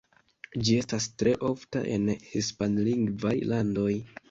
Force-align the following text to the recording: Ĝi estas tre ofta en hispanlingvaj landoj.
Ĝi 0.69 0.77
estas 0.83 1.05
tre 1.23 1.33
ofta 1.51 1.83
en 1.97 2.09
hispanlingvaj 2.33 3.37
landoj. 3.55 3.89